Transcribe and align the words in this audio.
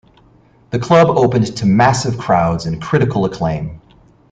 The 0.71 0.79
club 0.79 1.15
opened 1.15 1.55
to 1.57 1.67
massive 1.67 2.17
crowds 2.17 2.65
and 2.65 2.81
critical 2.81 3.23
acclaim. 3.25 3.79